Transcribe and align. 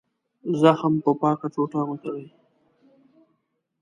زخم 0.61 0.93
په 1.03 1.11
پاکه 1.21 1.47
ټوټه 1.53 1.81
وتړئ. 1.87 2.25